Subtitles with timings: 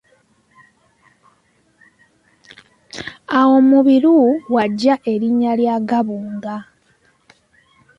[3.39, 4.15] Awo Mubiru
[4.53, 6.55] w'aggya erinnya lya Gabunga.